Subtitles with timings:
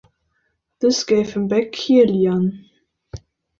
[0.79, 2.65] This gave him back Caerleon.